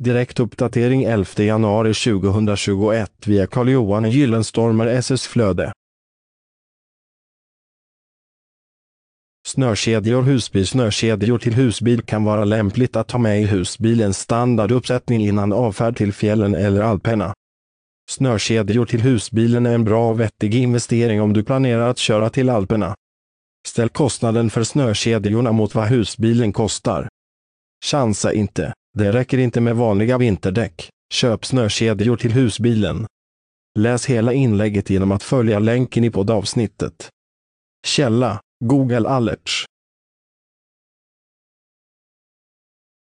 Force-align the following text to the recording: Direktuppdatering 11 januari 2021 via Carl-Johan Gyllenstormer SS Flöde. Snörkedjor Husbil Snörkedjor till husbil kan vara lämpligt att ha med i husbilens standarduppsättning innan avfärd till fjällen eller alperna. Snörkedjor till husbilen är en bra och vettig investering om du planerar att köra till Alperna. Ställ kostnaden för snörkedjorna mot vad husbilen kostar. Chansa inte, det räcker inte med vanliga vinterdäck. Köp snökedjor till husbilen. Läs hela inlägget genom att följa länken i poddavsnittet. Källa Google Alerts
Direktuppdatering 0.00 1.04
11 1.04 1.44
januari 1.44 1.94
2021 1.94 3.10
via 3.26 3.46
Carl-Johan 3.46 4.10
Gyllenstormer 4.10 4.86
SS 4.86 5.26
Flöde. 5.26 5.72
Snörkedjor 9.46 10.22
Husbil 10.22 10.66
Snörkedjor 10.66 11.38
till 11.38 11.54
husbil 11.54 12.02
kan 12.02 12.24
vara 12.24 12.44
lämpligt 12.44 12.96
att 12.96 13.10
ha 13.10 13.18
med 13.18 13.42
i 13.42 13.44
husbilens 13.44 14.18
standarduppsättning 14.18 15.26
innan 15.26 15.52
avfärd 15.52 15.96
till 15.96 16.12
fjällen 16.12 16.54
eller 16.54 16.80
alperna. 16.80 17.34
Snörkedjor 18.10 18.86
till 18.86 19.00
husbilen 19.00 19.66
är 19.66 19.74
en 19.74 19.84
bra 19.84 20.10
och 20.10 20.20
vettig 20.20 20.54
investering 20.54 21.22
om 21.22 21.32
du 21.32 21.44
planerar 21.44 21.88
att 21.88 21.98
köra 21.98 22.30
till 22.30 22.48
Alperna. 22.48 22.94
Ställ 23.68 23.88
kostnaden 23.88 24.50
för 24.50 24.64
snörkedjorna 24.64 25.52
mot 25.52 25.74
vad 25.74 25.88
husbilen 25.88 26.52
kostar. 26.52 27.08
Chansa 27.84 28.32
inte, 28.32 28.72
det 28.98 29.12
räcker 29.12 29.38
inte 29.38 29.60
med 29.60 29.76
vanliga 29.76 30.18
vinterdäck. 30.18 30.88
Köp 31.14 31.44
snökedjor 31.44 32.16
till 32.16 32.32
husbilen. 32.32 33.06
Läs 33.78 34.06
hela 34.06 34.32
inlägget 34.32 34.90
genom 34.90 35.12
att 35.12 35.22
följa 35.22 35.58
länken 35.58 36.04
i 36.04 36.10
poddavsnittet. 36.10 37.08
Källa 37.86 38.40
Google 38.64 39.08
Alerts 39.08 39.64